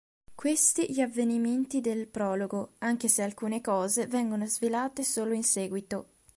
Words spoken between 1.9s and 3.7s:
prologo, anche se alcune